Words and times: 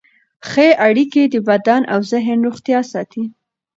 ښه 0.49 0.67
اړیکې 0.87 1.23
د 1.33 1.35
بدن 1.49 1.81
او 1.93 1.99
ذهن 2.11 2.37
روغتیا 2.47 2.79
ساتي. 2.91 3.23